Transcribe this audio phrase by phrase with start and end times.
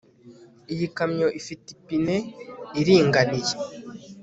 [0.73, 2.15] Iyi kamyo ifite ipine
[2.79, 3.53] iringaniye